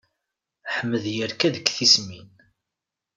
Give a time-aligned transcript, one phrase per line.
[0.75, 2.29] Ḥmed yerka deg tismin.